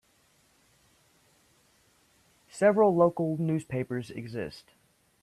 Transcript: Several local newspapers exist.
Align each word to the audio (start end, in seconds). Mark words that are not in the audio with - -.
Several 2.49 2.95
local 2.95 3.37
newspapers 3.37 4.09
exist. 4.09 4.71